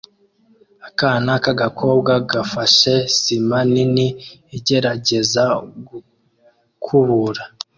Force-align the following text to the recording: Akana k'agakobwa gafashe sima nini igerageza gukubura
Akana 0.87 1.33
k'agakobwa 1.43 2.11
gafashe 2.31 2.93
sima 3.19 3.59
nini 3.71 4.07
igerageza 4.57 5.43
gukubura 5.89 7.43